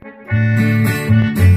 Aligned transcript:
Música 0.00 1.47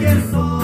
que 0.00 0.30
soy. 0.30 0.61